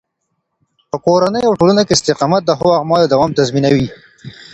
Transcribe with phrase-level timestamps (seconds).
[0.89, 3.87] په کورني او ټولنه کې استقامت د ښو اعمالو دوام تضمینوي.